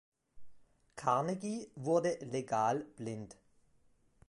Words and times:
Carnegie 0.95 1.69
wurde 1.75 2.17
legal 2.25 2.85
blind. 2.95 3.37